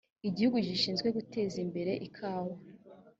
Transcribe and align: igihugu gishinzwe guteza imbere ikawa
igihugu 0.29 0.57
gishinzwe 0.67 1.07
guteza 1.17 1.57
imbere 1.65 1.91
ikawa 2.07 2.55